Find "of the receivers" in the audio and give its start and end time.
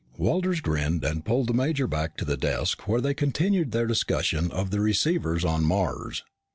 4.51-5.45